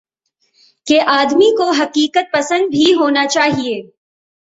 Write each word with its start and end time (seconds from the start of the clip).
کہ 0.87 0.99
آدمی 1.07 1.49
کو 1.57 1.69
حقیقت 1.71 2.31
پسند 2.33 2.69
بھی 2.71 2.93
ہونا 2.93 3.25
چاہیے۔ 3.27 3.81